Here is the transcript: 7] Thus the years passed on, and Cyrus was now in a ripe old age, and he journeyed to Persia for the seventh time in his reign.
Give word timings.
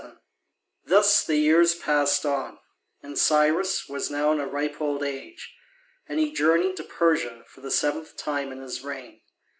7] 0.07 0.17
Thus 0.85 1.23
the 1.23 1.35
years 1.37 1.75
passed 1.75 2.25
on, 2.25 2.57
and 3.03 3.19
Cyrus 3.19 3.87
was 3.87 4.09
now 4.09 4.31
in 4.31 4.39
a 4.39 4.47
ripe 4.47 4.81
old 4.81 5.03
age, 5.03 5.53
and 6.09 6.19
he 6.19 6.31
journeyed 6.33 6.75
to 6.77 6.83
Persia 6.83 7.43
for 7.47 7.61
the 7.61 7.69
seventh 7.69 8.17
time 8.17 8.51
in 8.51 8.61
his 8.61 8.81
reign. 8.83 9.21